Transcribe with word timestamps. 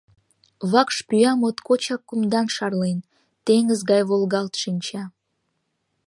Вакш 0.71 0.97
пӱя 1.07 1.31
моткочак 1.41 2.01
кумдан 2.09 2.47
шарлен, 2.55 2.99
теҥыз 3.45 3.79
гай 3.89 4.01
волгалт 4.09 4.53
шинча. 4.61 5.03